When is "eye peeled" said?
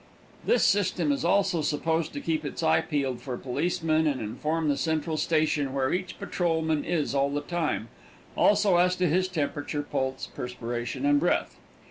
2.63-3.21